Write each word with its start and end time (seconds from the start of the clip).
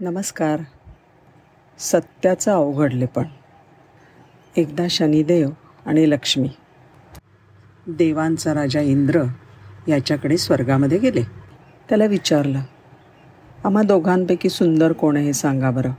नमस्कार. 0.00 0.60
सत्याचं 1.78 2.52
अवघडलेपण 2.52 3.24
एकदा 4.56 4.86
शनिदेव 4.90 5.50
आणि 5.86 6.10
लक्ष्मी. 6.10 6.50
देवांचा 7.86 8.54
राजा 8.54 8.80
इंद्र 8.80 9.22
याच्याकडे 9.88 10.38
स्वर्गामध्ये 10.38 10.98
गेले. 10.98 11.22
त्याला 11.88 12.04
विचारलं 12.04 12.60
आम्हा 13.64 13.82
दोघांपैकी 13.82 14.48
सुंदर 14.48 14.92
कोण 14.92 15.16
आहे 15.16 15.24
हे 15.24 15.32
सांगा 15.32 15.70
बरं. 15.70 15.90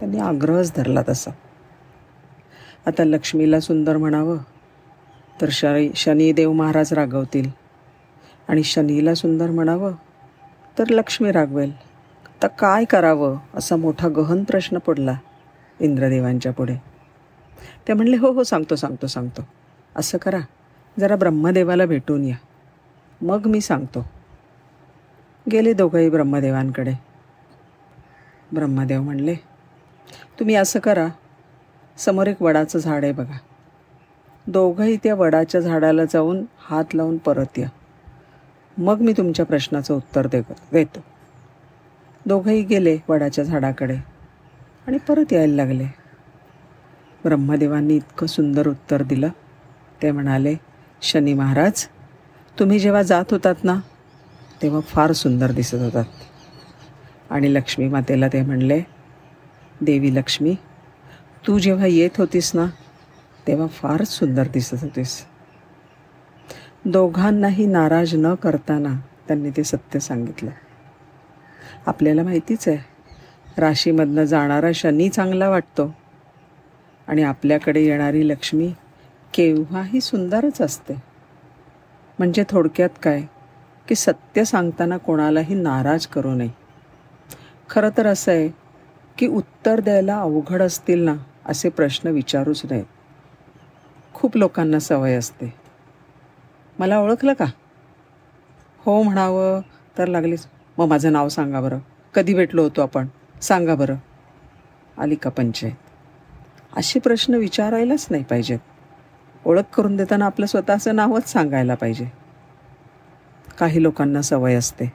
त्यांनी 0.00 0.18
आग्रहच 0.18 0.72
धरला 0.76 1.00
तसा. 1.08 1.30
आता 2.86 3.04
लक्ष्मीला 3.04 3.60
सुंदर 3.60 3.96
म्हणावं 3.96 4.38
तर 5.40 5.48
शनी 5.50 5.90
शनिदेव 5.96 6.52
महाराज 6.52 6.92
रागवतील. 6.92 7.50
आणि 8.48 8.62
शनीला 8.62 9.14
सुंदर 9.14 9.50
म्हणावं 9.50 9.92
तर 10.78 10.84
लक्ष्मी 10.88 11.32
रागवेल. 11.32 11.93
आता 12.44 12.56
काय 12.56 12.84
करावं 12.84 13.38
असा 13.54 13.76
मोठा 13.76 14.08
गहन 14.08 14.44
प्रश्न 14.44 14.78
पडला 14.78 15.14
इंद्रदेवांच्या 15.80 16.52
पुढे. 16.52 16.76
ते 17.88 17.92
म्हणले 17.92 18.16
हो 18.16 18.32
हो 18.32 18.42
सांगतो 18.42 18.76
सांगतो 18.76 19.06
सांगतो. 19.06 19.42
असं 19.96 20.18
करा. 20.18 20.38
जरा 21.00 21.16
ब्रह्मदेवाला 21.16 21.86
भेटून 21.86 22.24
या. 22.24 22.36
मग 23.20 23.46
मी 23.46 23.60
सांगतो. 23.60 24.06
गेले 25.52 25.72
दोघंही 25.72 26.10
ब्रह्मदेवांकडे. 26.10 26.92
ब्रह्मदेव 28.52 29.02
म्हणले 29.02 29.34
तुम्ही 30.38 30.54
असं 30.54 30.80
करा. 30.80 31.06
समोर 31.96 32.26
एक 32.26 32.42
वडाचं 32.42 32.78
झाड 32.78 33.04
आहे 33.04 33.12
बघा. 33.12 33.38
दोघंही 34.46 34.96
त्या 34.96 35.14
वडाच्या 35.14 35.60
झाडाला 35.60 36.04
जाऊन 36.04 36.44
हात 36.60 36.94
लावून 36.94 37.16
परत 37.16 37.58
या. 37.58 37.68
मग 38.78 39.00
मी 39.00 39.12
तुमच्या 39.12 39.46
प्रश्नाचं 39.46 39.94
उत्तर 39.94 40.26
दे 40.26 40.40
देतो. 40.72 41.13
दोघंही 42.26 42.62
गेले 42.62 42.98
वडाच्या 43.08 43.44
झाडाकडे 43.44 43.96
आणि 44.86 44.98
परत 44.98 45.32
यायला 45.32 45.54
लागले. 45.54 45.84
ब्रह्मदेवांनी 47.24 47.96
इतकं 47.96 48.26
सुंदर 48.26 48.68
उत्तर 48.68 49.02
दिलं. 49.02 49.28
ते 50.02 50.10
म्हणाले 50.10 50.54
शनी 51.02 51.34
महाराज 51.34 51.86
तुम्ही 52.58 52.78
जेव्हा 52.78 53.02
जात 53.02 53.24
होतात 53.30 53.64
ना 53.64 53.74
तेव्हा 54.62 54.80
फार 54.80 55.12
सुंदर 55.12 55.52
दिसत 55.52 55.74
होतात. 55.74 56.04
आणि 57.30 57.54
लक्ष्मी 57.54 57.88
मातेला 57.88 58.28
ते 58.28 58.42
म्हणले 58.42 58.80
देवी 59.80 60.14
लक्ष्मी 60.14 60.54
तू 61.46 61.58
जेव्हा 61.58 61.86
येत 61.86 62.18
होतीस 62.18 62.50
ना 62.54 62.66
तेव्हा 63.46 63.66
फारच 63.66 64.08
सुंदर 64.08 64.48
दिसत 64.48 64.82
होतीस. 64.82 65.24
दोघांनाही 66.84 67.66
नाराज 67.66 68.14
न 68.14 68.34
करताना 68.34 68.94
त्यांनी 69.28 69.50
ते 69.50 69.64
सत्य 69.64 69.98
सांगितलं. 69.98 70.50
आपल्याला 71.86 72.22
माहितीच 72.22 72.68
आहे. 72.68 72.78
राशीमधनं 73.58 74.24
जाणारा 74.24 74.70
शनी 74.74 75.08
चांगला 75.08 75.48
वाटतो. 75.48 75.94
आणि 77.08 77.22
आपल्याकडे 77.22 77.80
येणारी 77.80 78.28
लक्ष्मी 78.28 78.74
केव्हाही 79.34 80.00
सुंदरच 80.00 80.60
असते. 80.60 80.94
म्हणजे 82.18 82.44
थोडक्यात 82.48 82.88
काय? 83.02 83.22
की 83.88 83.94
सत्य 83.94 84.44
सांगताना 84.44 84.96
कोणालाही 84.96 85.54
नाराज 85.54 86.06
करू 86.06 86.34
नये. 86.34 86.50
खरं 87.70 87.88
तर 87.96 88.06
असं 88.06 88.32
आहे 88.32 88.48
की 89.18 89.26
उत्तर 89.26 89.80
द्यायला 89.80 90.20
अवघड 90.20 90.62
असतील 90.62 91.02
ना 91.02 91.14
असे 91.46 91.68
प्रश्न 91.68 92.08
विचारूच 92.08 92.62
नयेत. 92.70 92.84
खूप 94.14 94.36
लोकांना 94.36 94.78
सवय 94.78 95.14
असते. 95.14 95.54
मला 96.78 96.98
ओळखलं 96.98 97.32
का? 97.32 97.44
हो 98.78 99.02
म्हणावं 99.02 99.60
तर 99.98 100.06
लागलीच. 100.06 100.46
मग 100.78 100.86
माझं 100.86 101.12
नाव 101.12 101.28
सांगा 101.28 101.60
बरं. 101.60 101.78
कधी 102.14 102.34
भेटलो 102.34 102.62
होतो 102.62 102.82
आपण? 102.82 103.06
सांगा 103.42 103.74
बरं. 103.74 103.94
आली 104.98 105.14
का 105.14 105.30
पंचायत? 105.30 105.72
असे 106.76 107.00
प्रश्न 107.00 107.34
विचारायलाच 107.34 108.06
नाही 108.10 108.24
पाहिजेत. 108.24 108.58
ओळख 109.44 109.74
करून 109.74 109.96
देताना 109.96 110.26
आपलं 110.26 110.46
स्वतःचं 110.46 110.96
नावच 110.96 111.28
सांगायला 111.28 111.74
पाहिजे. 111.74 112.06
काही 113.58 113.82
लोकांना 113.82 114.22
सवय 114.22 114.54
असते. 114.54 114.92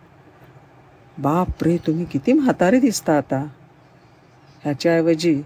बाप 1.17 1.63
रे 1.63 1.77
तुम्ही 1.77 2.05
किती 2.05 2.33
म्हातारे 2.33 2.79
दिसता 2.79 3.17
आता. 3.17 3.47
ह्याच्याऐवजी 4.63 5.43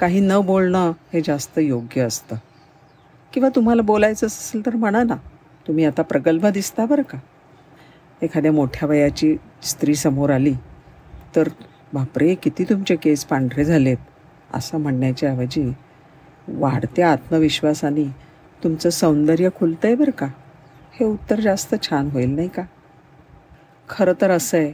काही 0.00 0.20
न 0.20 0.32
बोलणं 0.44 0.92
हे 1.12 1.20
जास्त 1.24 1.58
योग्य 1.58 2.02
असतं. 2.02 2.36
किंवा 3.32 3.48
तुम्हाला 3.48 3.82
बोलायचं 3.82 4.26
असेल 4.26 4.66
तर 4.66 4.76
म्हणा 4.76 5.02
ना. 5.02 5.14
तुम्ही 5.68 5.84
आता 5.84 6.02
प्रगल्भ 6.02 6.46
दिसता 6.46 6.86
बरं 6.86 7.02
का? 7.02 7.18
एखाद्या 8.22 8.52
मोठ्या 8.52 8.88
वयाची 8.88 9.36
स्त्री 9.62 9.94
समोर 9.94 10.30
आली 10.30 10.54
तर 11.36 11.48
बापरे 11.92 12.34
किती 12.34 12.64
तुमचे 12.64 12.96
केस 12.96 13.24
पांढरे 13.24 13.64
झालेत? 13.64 13.96
असं 14.54 14.78
म्हणण्याच्या 14.78 15.30
ऐवजी 15.30 15.72
वाढत्या 16.48 17.12
आत्मविश्वासाने 17.12 18.04
तुमचं 18.64 18.90
सौंदर्य 18.90 19.48
खुलतं 19.56 19.86
आहे 19.88 19.94
बरं 19.94 20.10
का? 20.10 20.26
हे 21.00 21.04
उत्तर 21.04 21.40
जास्त 21.40 21.74
छान 21.82 22.10
होईल 22.10 22.30
नाही 22.30 22.48
का? 22.48 22.62
खरं 23.88 24.12
तर 24.20 24.30
असं 24.30 24.58
आहे 24.58 24.72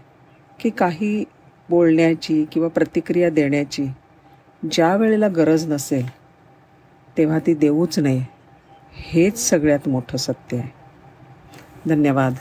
की 0.61 0.71
काही 0.71 1.25
बोलण्याची 1.69 2.45
किंवा 2.53 2.69
प्रतिक्रिया 2.69 3.31
देण्याची 3.31 3.87
ज्या 4.71 4.97
वेळेला 4.97 5.29
गरज 5.29 5.73
नसेल 5.73 6.07
तेव्हा 7.19 7.39
ती 7.39 7.55
देऊच 7.55 7.99
नये. 7.99 8.21
हेच 8.93 9.39
सगळ्यात 9.39 9.89
मोठं 9.89 10.17
सत्य 10.17 10.59
आहे. 10.59 10.69
धन्यवाद. 11.89 12.35